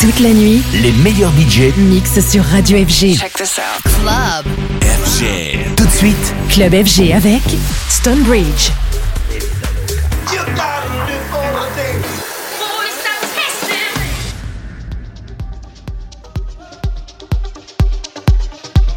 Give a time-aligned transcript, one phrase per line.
[0.00, 3.16] Toute la nuit, les meilleurs budgets mixent sur Radio FG.
[3.18, 3.82] Check this out.
[3.82, 4.46] Club.
[4.80, 5.74] FG.
[5.76, 7.42] Tout de suite, Club FG avec
[7.88, 8.70] Stonebridge.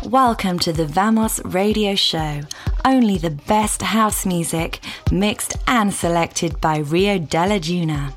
[0.05, 2.41] Welcome to the Vamos radio show.
[2.85, 4.81] Only the best house music,
[5.11, 8.13] mixed and selected by Rio Della Duna.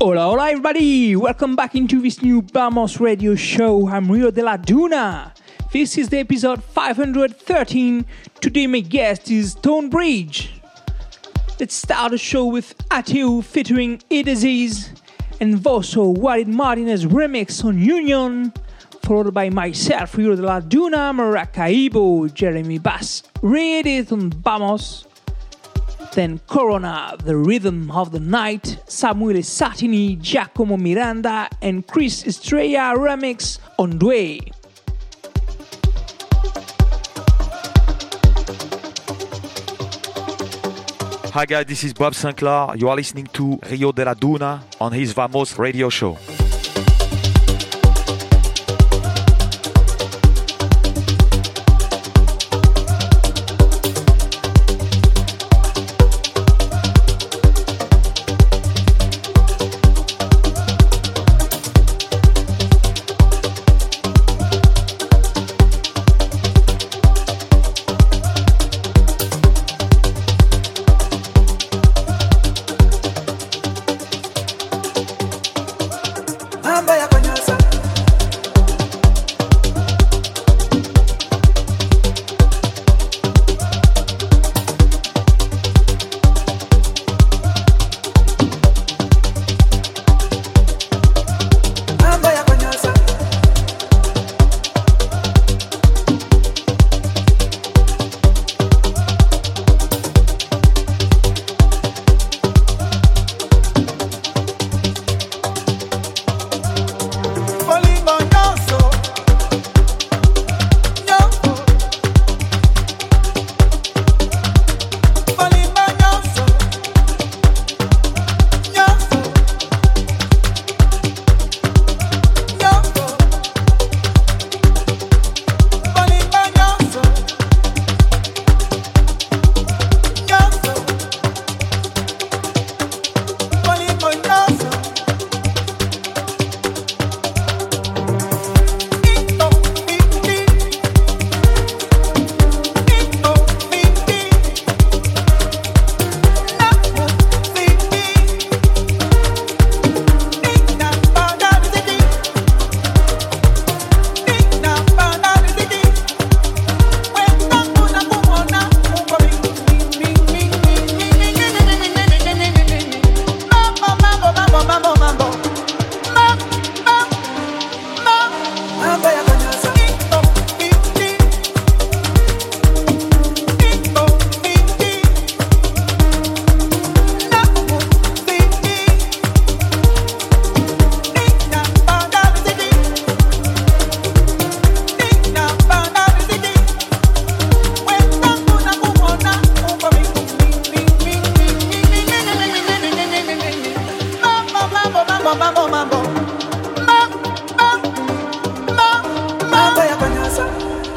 [0.00, 1.16] Hola, hola, everybody!
[1.16, 3.88] Welcome back into this new Vamos radio show.
[3.88, 5.32] I'm Rio de la Duna.
[5.72, 8.06] This is the episode 513.
[8.40, 10.52] Today, my guest is Stonebridge.
[11.58, 14.92] Let's start the show with Ateu featuring Idaziz
[15.40, 18.52] and Voso Walid Martinez remix on Union,
[19.02, 25.07] followed by myself, Rio de la Duna, Maracaibo, Jeremy Bass, re-edit on Vamos.
[26.14, 33.58] Then Corona, The Rhythm of the Night, Samuele Sartini, Giacomo Miranda, and Chris Estrella remix
[33.78, 34.40] on Dway.
[41.32, 42.76] Hi guys, this is Bob Sinclar.
[42.80, 46.16] You are listening to Rio de la Duna on his Vamos radio show.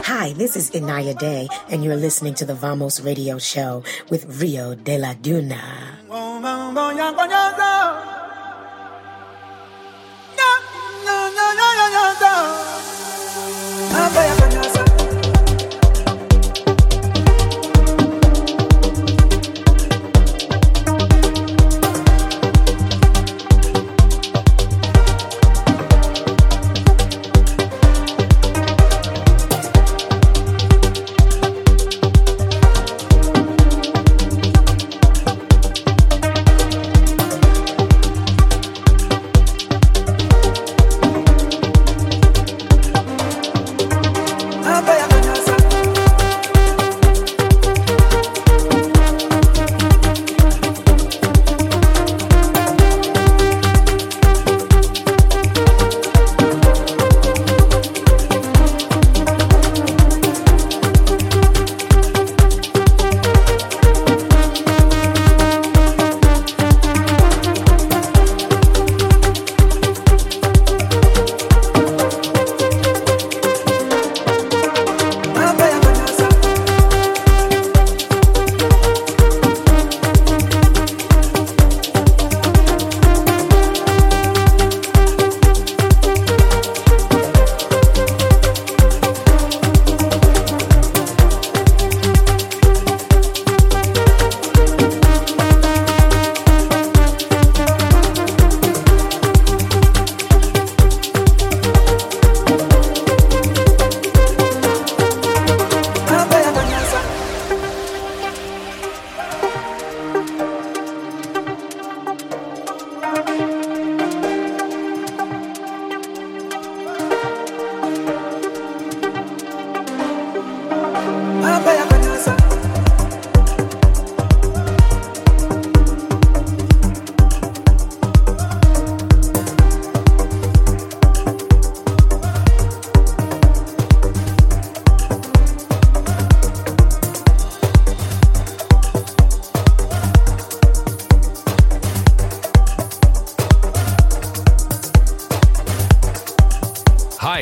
[0.08, 4.74] Hi, this is Inaya Day, and you're listening to the Vamos Radio Show with Rio
[4.76, 5.60] de la Duna.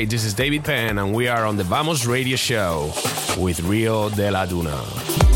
[0.09, 2.91] This is David Penn, and we are on the Vamos Radio Show
[3.38, 5.29] with Rio de la Duna.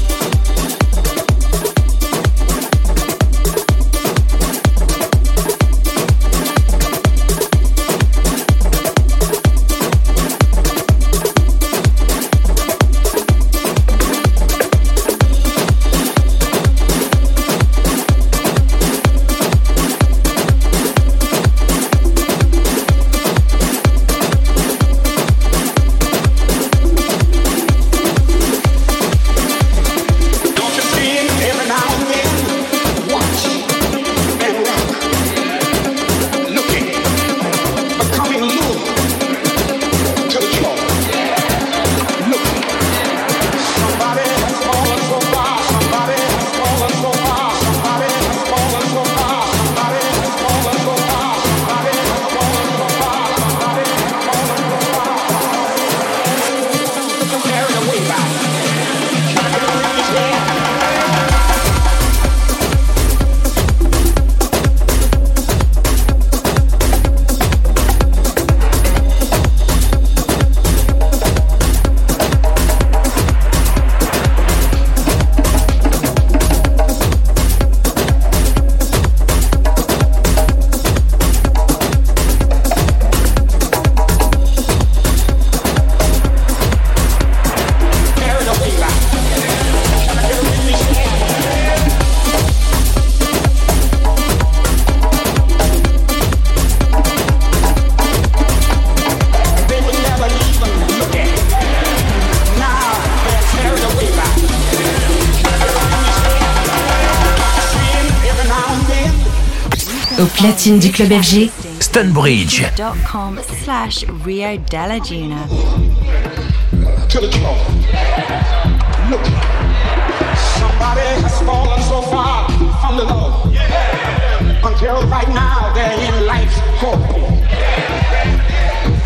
[125.33, 126.99] Now they're in life's hope.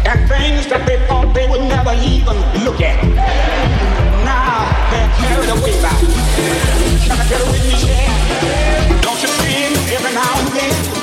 [0.10, 2.98] And things that they thought they would never even look at.
[4.26, 5.94] Now they're carried away by.
[7.06, 9.02] Can I get a witness here?
[9.06, 10.97] Don't you see every now and then?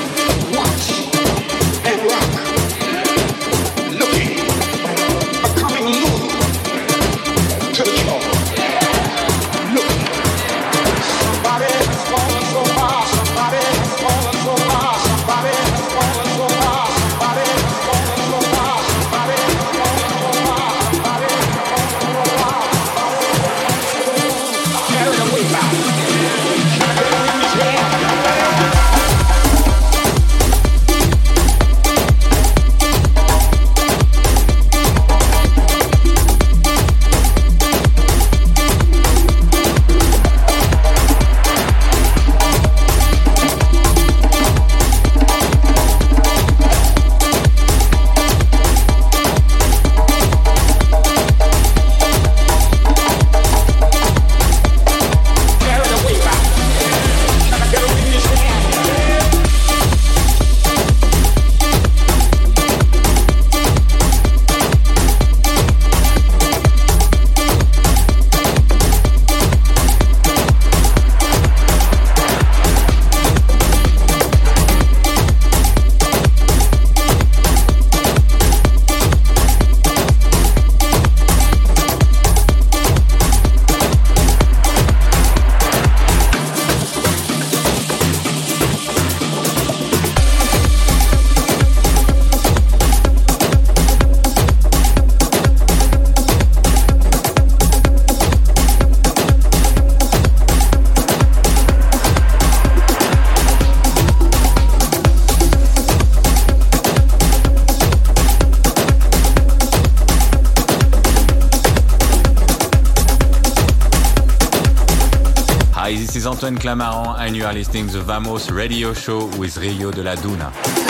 [116.35, 120.84] Antoine Clamaran, and you are listening the Vamos radio show with Rio de la Duna.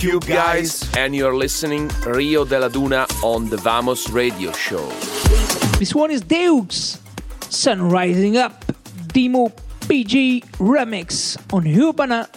[0.00, 4.88] Cube Guys, and you're listening Rio de la Duna on the Vamos Radio Show.
[5.78, 6.98] This one is Deux,
[7.50, 8.64] Sun Rising Up,
[9.08, 9.52] Demo
[9.88, 12.30] PG Remix on Urbana.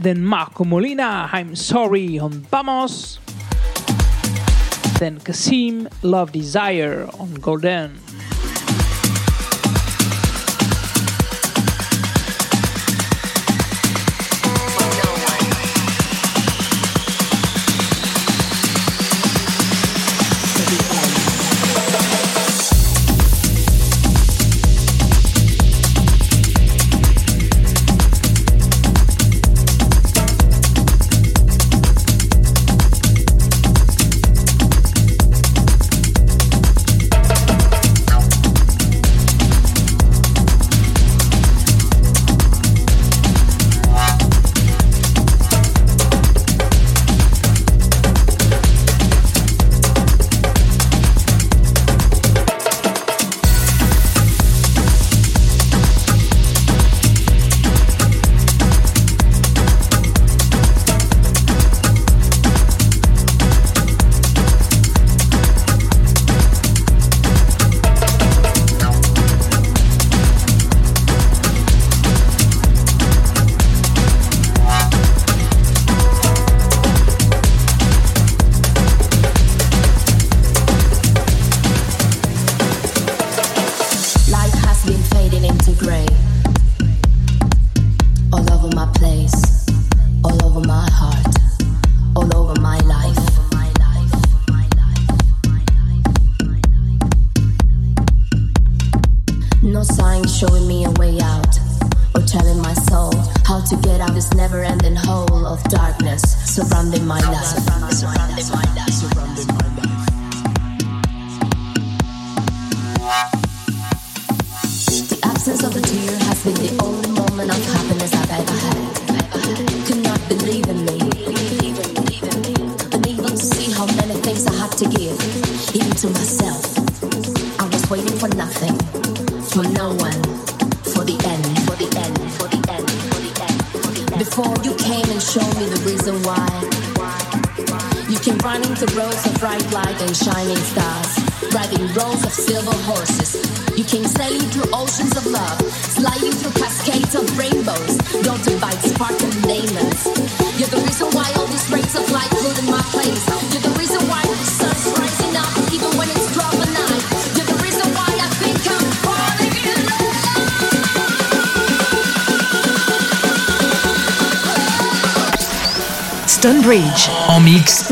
[0.00, 3.20] Then Marco Molina, I'm Sorry on Vamos.
[4.98, 8.03] Then Kasim, Love Desire on Golden.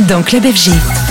[0.07, 1.02] Dans Club FG.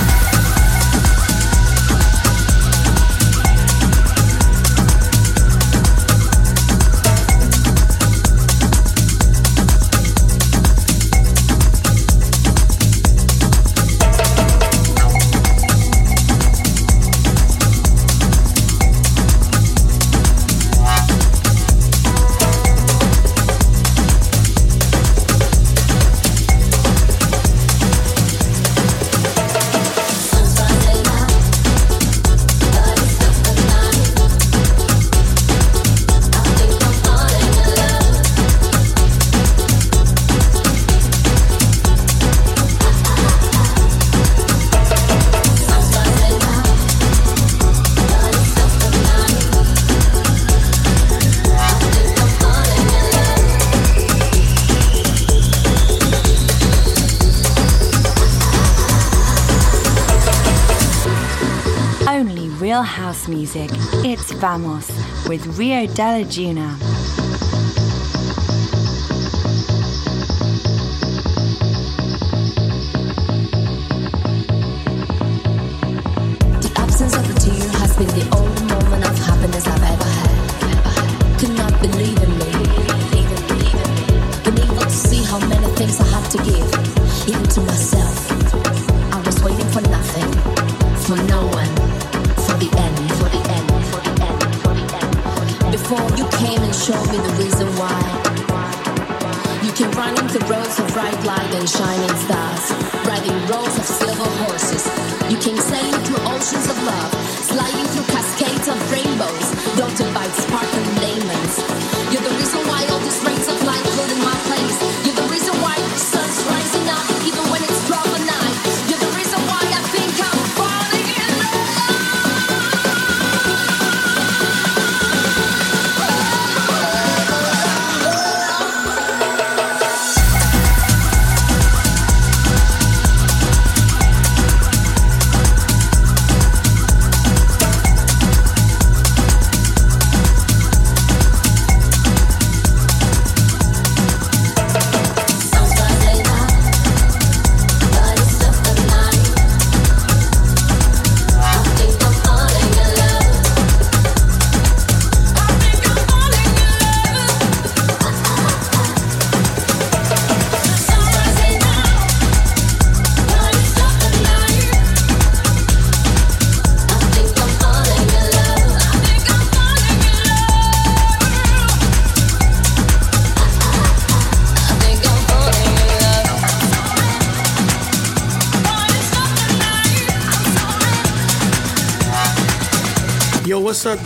[64.41, 64.89] Vamos
[65.27, 66.90] with Rio Della Duna.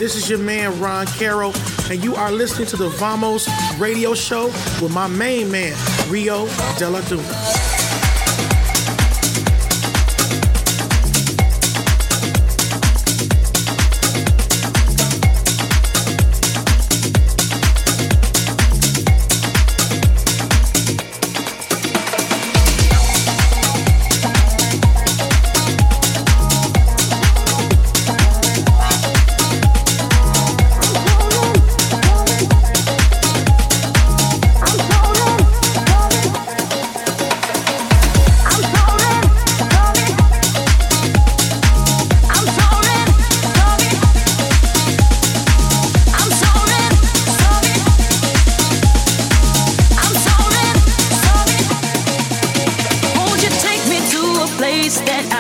[0.05, 1.51] This is your man Ron Carroll,
[1.89, 5.75] and you are listening to the Vamos radio show with my main man,
[6.11, 6.45] Rio
[6.77, 7.54] Della Duna.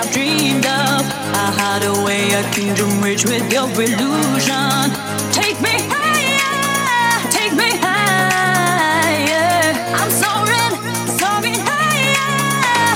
[0.05, 1.01] I've dreamed of.
[1.33, 4.85] I hide away a kingdom rich with your illusion.
[5.31, 9.73] Take me higher, take me higher.
[9.97, 10.73] I'm soaring,
[11.17, 12.93] soaring higher.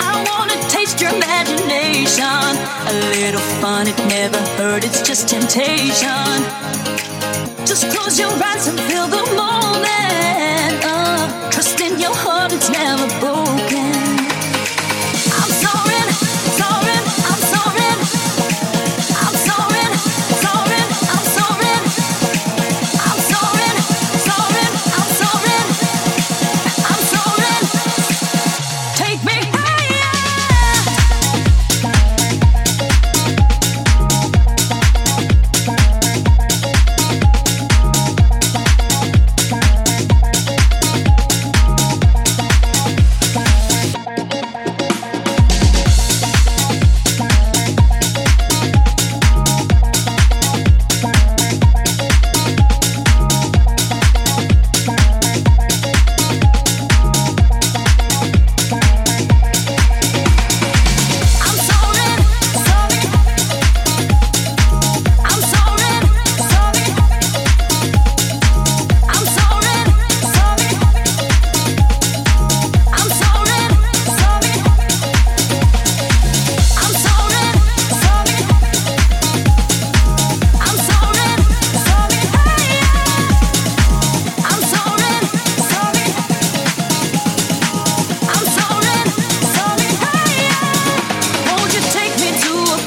[0.00, 2.46] I wanna taste your imagination.
[2.88, 6.36] A little fun, it never hurt, it's just temptation.
[7.66, 10.80] Just close your eyes and feel the moment.
[10.84, 13.23] Uh, trust in your heart, it's never.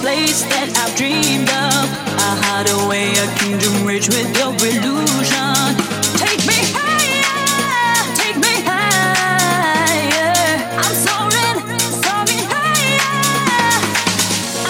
[0.08, 1.84] Place that I've dreamed of.
[2.16, 5.68] A hideaway, a kingdom rich with your illusion.
[6.16, 10.32] Take me higher, take me higher.
[10.80, 11.60] I'm soaring,
[12.00, 13.76] soaring higher.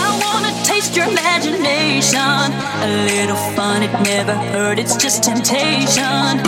[0.02, 2.50] I wanna taste your imagination.
[2.82, 6.41] A little fun, it never hurt, it's just temptation.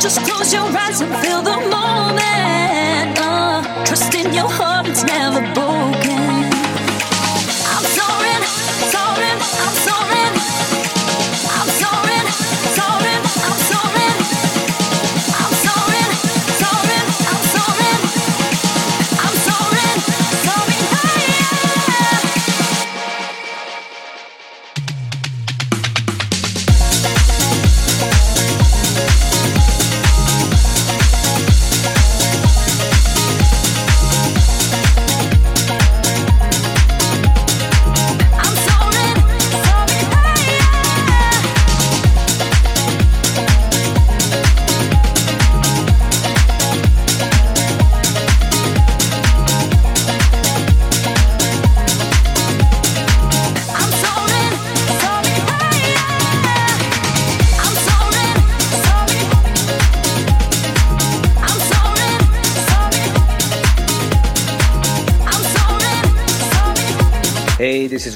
[0.00, 3.20] Just close your eyes and feel the moment.
[3.20, 5.95] Uh, trust in your heart, it's never broken.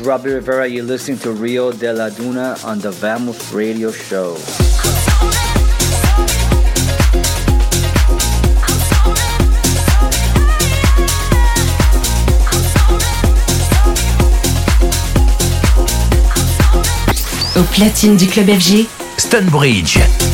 [0.00, 0.66] Is Robbie Rivera.
[0.66, 4.36] You're listening to Rio de la Duna on the Vamos Radio Show.
[17.56, 18.86] Au platine du club FG,
[19.18, 20.29] Stunbridge.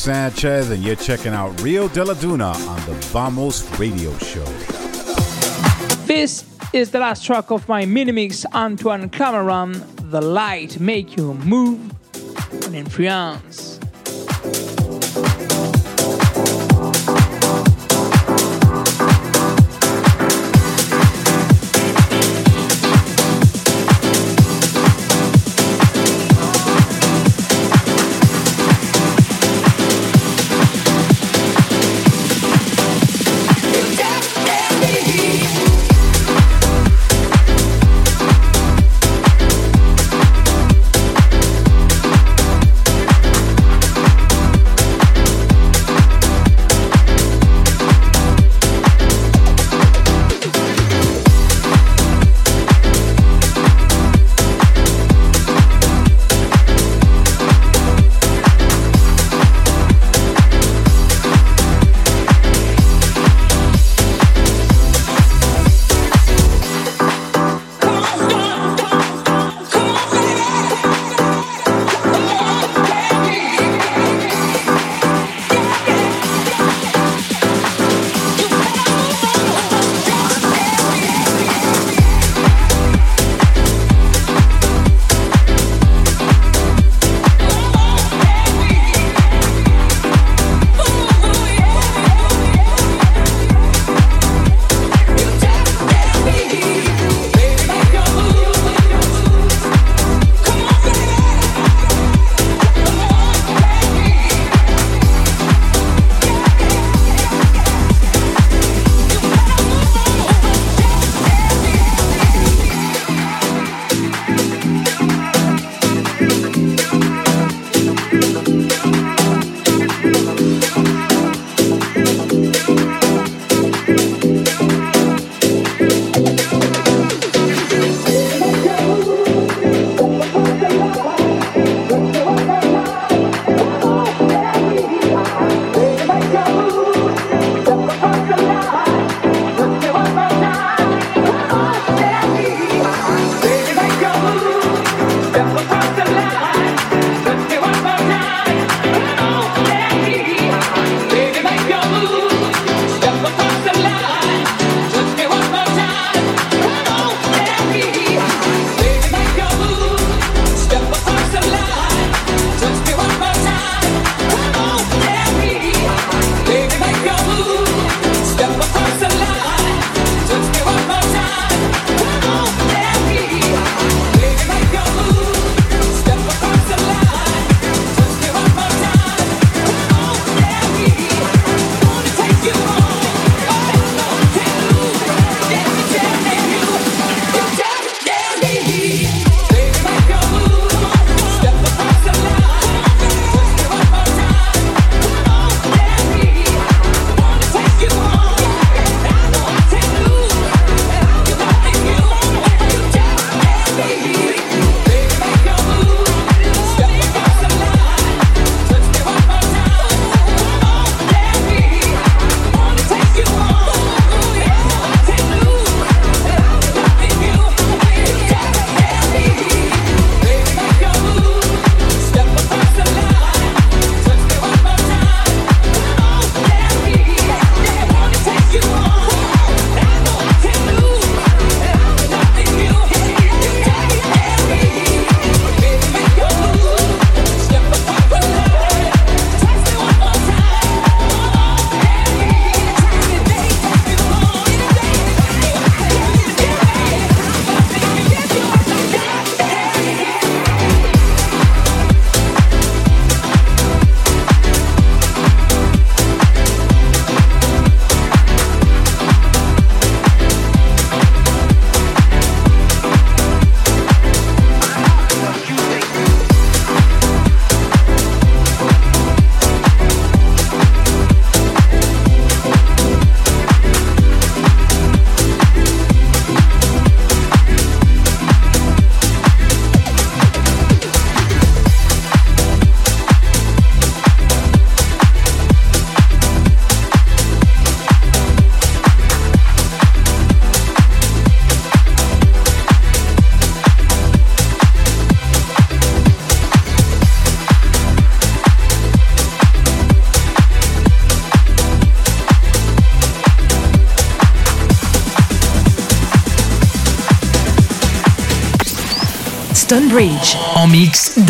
[0.00, 4.44] Sanchez, and you're checking out Rio de la Duna on the Vamos Radio Show.
[6.06, 11.34] This is the last track of my mini mix Antoine Clamaran, The Light Make You
[11.34, 11.78] Move,
[12.64, 13.69] on Influence.
[13.69, 13.69] Stonebridge,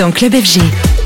[0.01, 1.00] dans Club FG.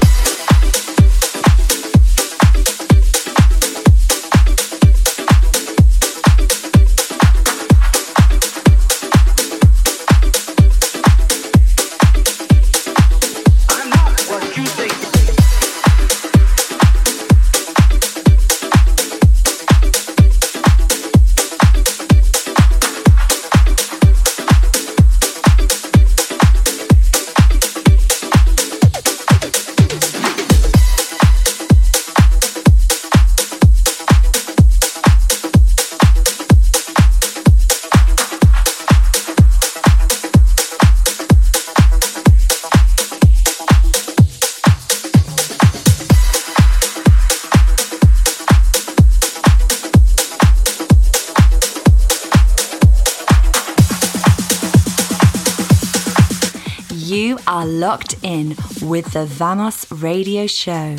[57.84, 60.96] Locked in with the Vamos Radio Show.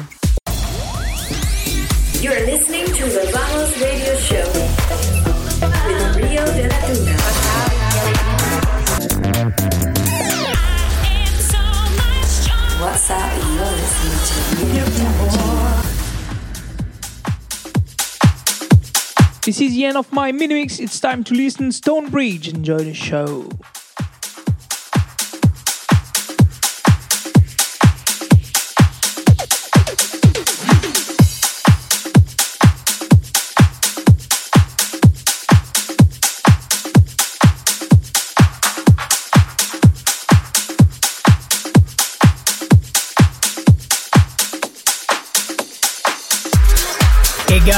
[2.21, 4.45] You're listening to the Vamos Radio Show
[5.65, 7.17] with Rio Della Duna.
[12.79, 13.33] What's up?
[13.33, 14.85] You're listening to Rio
[19.41, 20.79] This is the end of my mini mix.
[20.79, 22.49] It's time to listen Stonebridge.
[22.49, 23.49] Enjoy the show.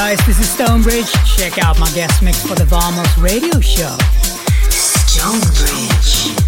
[0.08, 1.12] Guys, this is Stonebridge.
[1.36, 3.94] Check out my guest mix for the Vamos radio show.
[4.70, 6.47] Stonebridge.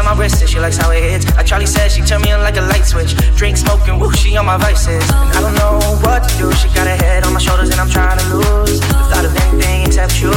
[0.00, 1.28] my wrist and she likes how it hits.
[1.36, 3.12] Like Charlie said, she turned me on like a light switch.
[3.36, 5.04] Drink smoking, woo, she on my vices.
[5.12, 6.52] And I don't know what to do.
[6.56, 9.36] She got her head on my shoulders and I'm trying to lose the thought of
[9.36, 10.32] anything except you.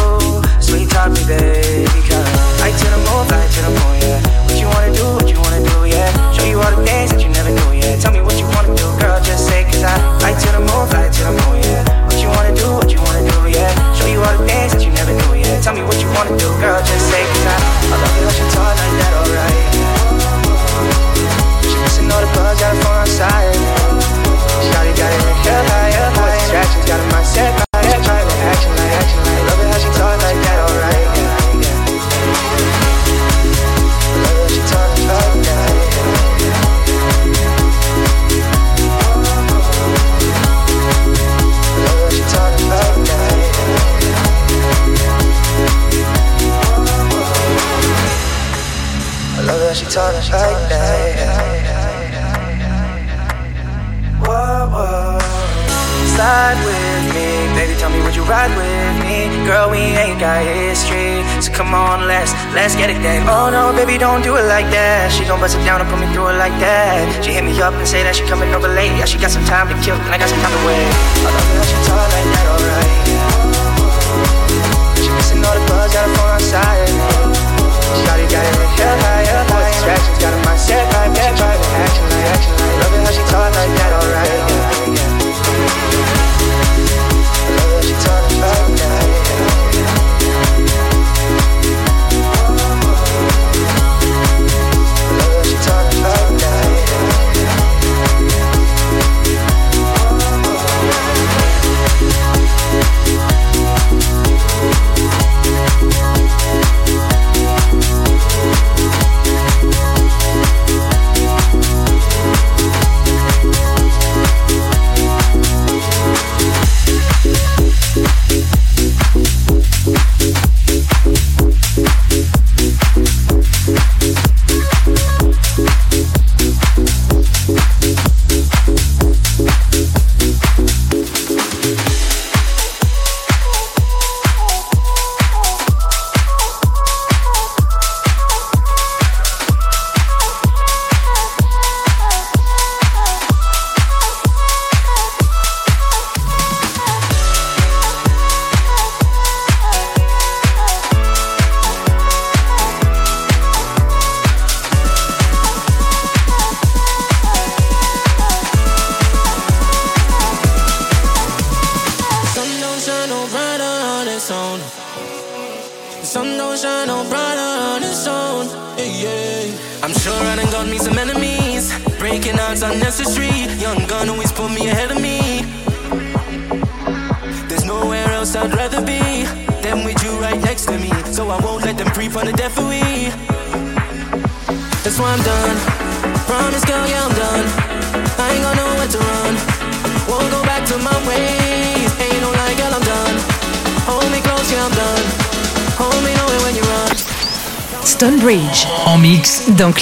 [0.59, 2.27] Sweet talk me, baby, cause
[2.59, 4.19] light to the moon, light to the moon, yeah.
[4.43, 6.11] What you wanna do, what you wanna do, yeah.
[6.35, 7.95] Show you all the things that you never knew, yeah.
[7.95, 10.85] Tell me what you wanna do, girl, just say, cause I light to the moon,
[10.91, 11.85] light to the moon, yeah.
[12.03, 13.71] What you wanna do, what you wanna do, yeah.
[13.95, 15.14] Show you all the things that you never.
[15.65, 17.57] Tell me what you wanna do, girl, just say, cause I,
[17.89, 19.65] I love it when you talk like that, alright.
[21.65, 23.55] She missing all the bugs, got a phone outside.
[24.61, 26.37] Shawty got it hell high, high.
[26.37, 27.74] Distractions, got a mindset,
[56.45, 57.73] Slide with me, baby.
[57.73, 59.33] Tell me would you ride with me?
[59.49, 63.25] Girl, we ain't got history, so come on, let's let's get it then.
[63.25, 65.09] Oh no, baby, don't do it like that.
[65.09, 67.09] She gon' bust it down and put me through it like that.
[67.25, 68.93] She hit me up and say that she coming over late.
[68.93, 70.85] Yeah, she got some time to kill, and I got some time to wait.
[71.25, 72.93] I love it how she talk like that, alright.
[75.01, 76.93] She missing all the buzz, got a phone outside.
[78.05, 79.73] Shawty got it in hell high, hell high.
[79.73, 82.77] Distractions, got a mindset, right, back, driving action like action like.
[82.85, 85.04] Love it how she talk like that, alright.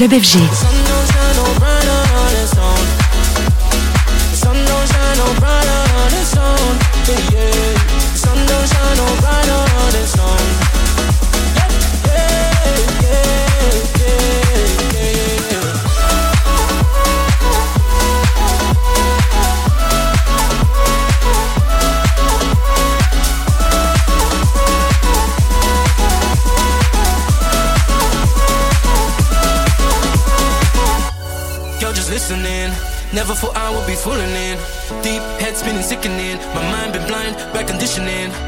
[0.04, 0.73] Club FG.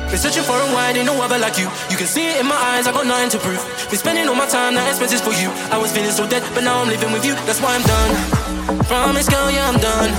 [0.10, 1.68] Been searching for a while, ain't no other like you.
[1.90, 3.62] You can see it in my eyes, I got nothing to prove.
[3.90, 5.50] Been spending all my time, now expenses for you.
[5.74, 7.34] I was feeling so dead, but now I'm living with you.
[7.50, 8.12] That's why I'm done.
[8.86, 10.12] Promise, girl, yeah, I'm done.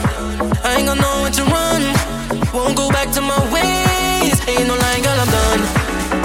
[0.67, 1.83] I ain't got nowhere to run.
[2.53, 4.37] Won't go back to my ways.
[4.51, 5.63] Ain't no lying, girl, I'm done.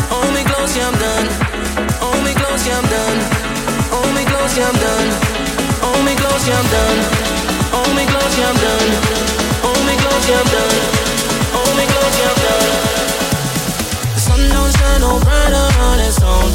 [0.10, 1.28] Hold me close, yeah, I'm done.
[2.02, 3.20] Hold me close, yeah, I'm done.
[3.94, 5.10] Hold me close, yeah, I'm done.
[5.86, 7.00] Hold me close, yeah, I'm done.
[7.72, 8.90] Hold me close, yeah, I'm done.
[9.64, 10.80] Hold me close, yeah, I'm done.
[11.56, 12.91] Hold me close, yeah, I'm done.
[14.92, 16.52] Shine no brighter on its own.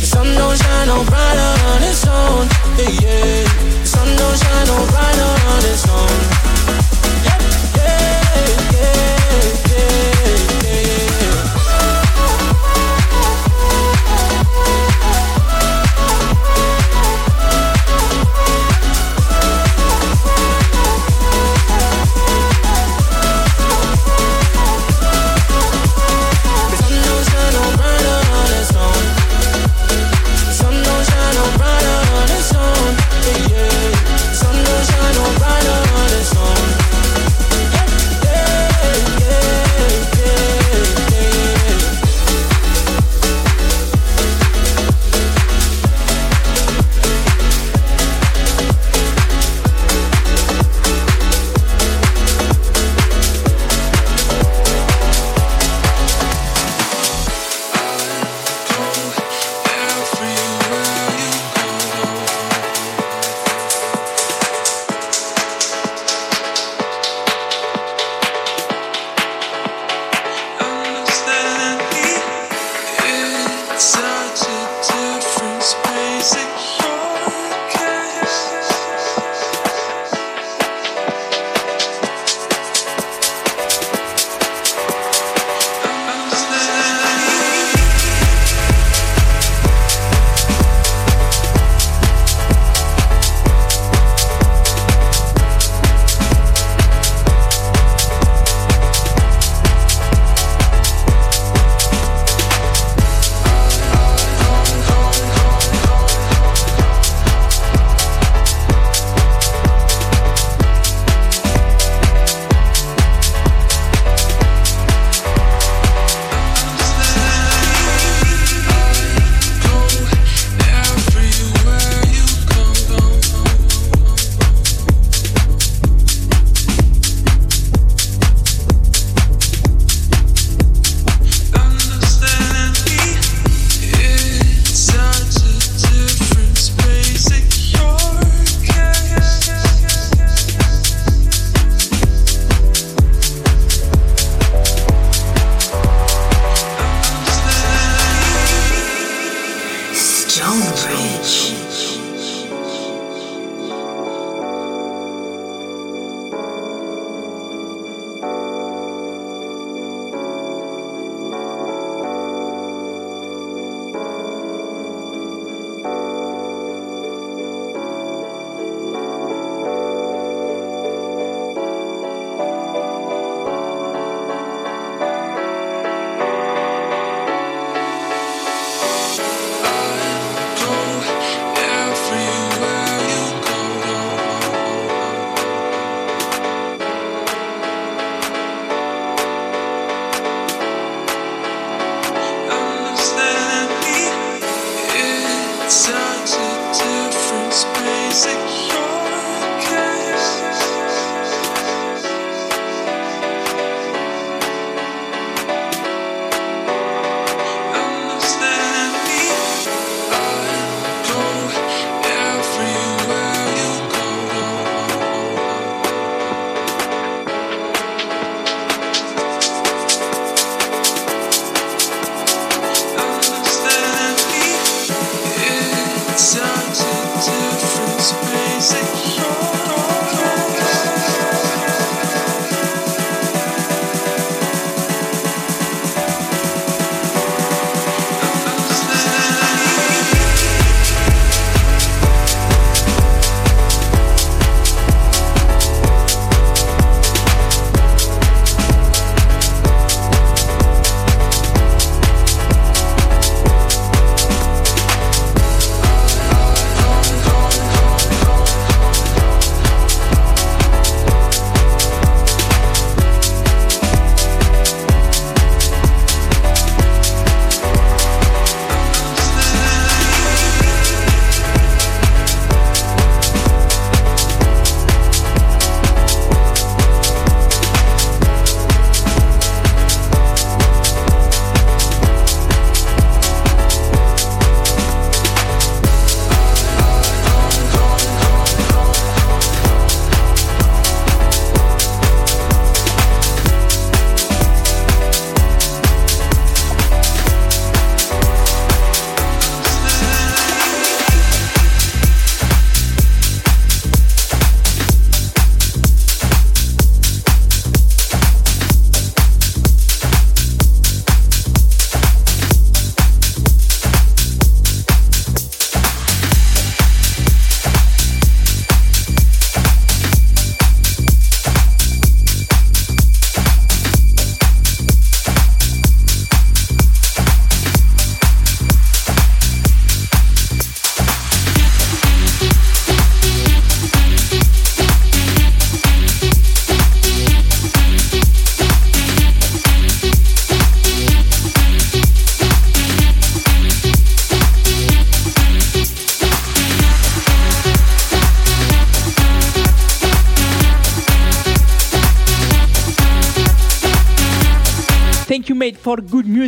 [0.00, 2.48] The sun don't shine no brighter on its own.
[2.78, 3.44] Yeah.
[3.82, 6.16] The sun don't shine no brighter on its own.
[7.26, 7.38] Yeah,
[7.76, 8.16] yeah,
[8.72, 8.96] yeah,
[9.68, 9.84] yeah,
[10.64, 10.85] yeah.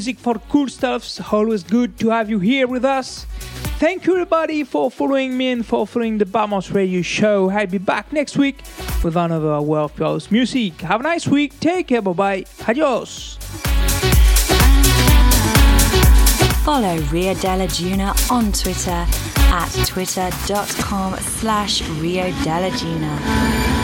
[0.08, 1.20] Music, for cool Stuffs.
[1.30, 3.26] Always good to have you here with us.
[3.78, 7.50] Thank you, everybody, for following me and for following the Vamos Radio Show.
[7.50, 8.62] I'll be back next week
[9.04, 10.80] with another World House music.
[10.80, 11.60] Have a nice week.
[11.60, 12.00] Take care.
[12.00, 12.44] Bye bye.
[12.66, 13.36] Adios.
[16.64, 19.04] Follow Rio Della Duna on Twitter
[19.52, 23.77] at twitter.com slash Rio Della Duna.